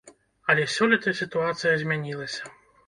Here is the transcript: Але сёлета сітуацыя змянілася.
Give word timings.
Але 0.53 0.63
сёлета 0.77 1.15
сітуацыя 1.21 1.79
змянілася. 1.85 2.43